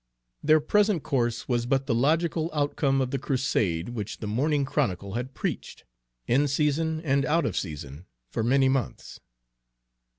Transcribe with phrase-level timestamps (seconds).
[0.41, 5.13] Their present course was but the logical outcome of the crusade which the Morning Chronicle
[5.13, 5.83] had preached,
[6.25, 9.19] in season and out of season, for many months.